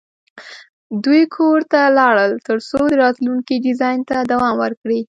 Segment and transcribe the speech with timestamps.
[1.03, 5.01] دوی کور ته لاړل ترڅو د راتلونکي ډیزاین ته دوام ورکړي